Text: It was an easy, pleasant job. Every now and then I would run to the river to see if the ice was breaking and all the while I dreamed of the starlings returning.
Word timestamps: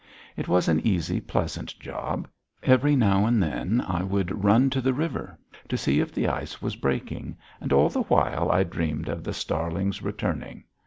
It 0.35 0.47
was 0.47 0.67
an 0.67 0.79
easy, 0.79 1.19
pleasant 1.21 1.77
job. 1.79 2.27
Every 2.63 2.95
now 2.95 3.27
and 3.27 3.39
then 3.43 3.81
I 3.87 4.01
would 4.01 4.43
run 4.43 4.71
to 4.71 4.81
the 4.81 4.95
river 4.95 5.37
to 5.69 5.77
see 5.77 5.99
if 5.99 6.11
the 6.11 6.27
ice 6.27 6.59
was 6.59 6.75
breaking 6.75 7.37
and 7.59 7.71
all 7.71 7.87
the 7.89 8.01
while 8.01 8.49
I 8.51 8.63
dreamed 8.63 9.09
of 9.09 9.23
the 9.23 9.31
starlings 9.31 10.01
returning. 10.01 10.63